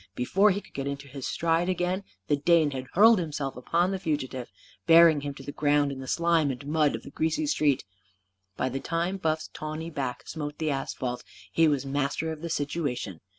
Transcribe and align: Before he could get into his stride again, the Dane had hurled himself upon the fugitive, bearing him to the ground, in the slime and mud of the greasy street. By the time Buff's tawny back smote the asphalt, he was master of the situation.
Before 0.15 0.49
he 0.49 0.61
could 0.61 0.73
get 0.73 0.87
into 0.87 1.07
his 1.07 1.27
stride 1.27 1.69
again, 1.69 2.03
the 2.27 2.35
Dane 2.35 2.71
had 2.71 2.87
hurled 2.93 3.19
himself 3.19 3.55
upon 3.55 3.91
the 3.91 3.99
fugitive, 3.99 4.49
bearing 4.87 5.21
him 5.21 5.35
to 5.35 5.43
the 5.43 5.51
ground, 5.51 5.91
in 5.91 5.99
the 5.99 6.07
slime 6.07 6.49
and 6.49 6.65
mud 6.65 6.95
of 6.95 7.03
the 7.03 7.11
greasy 7.11 7.45
street. 7.45 7.83
By 8.57 8.69
the 8.69 8.79
time 8.79 9.17
Buff's 9.17 9.49
tawny 9.53 9.91
back 9.91 10.27
smote 10.27 10.57
the 10.57 10.71
asphalt, 10.71 11.23
he 11.51 11.67
was 11.67 11.85
master 11.85 12.31
of 12.31 12.41
the 12.41 12.49
situation. 12.49 13.19